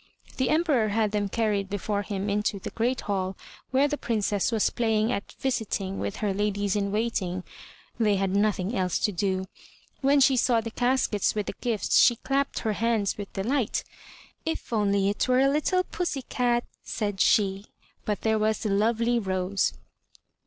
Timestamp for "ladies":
6.33-6.75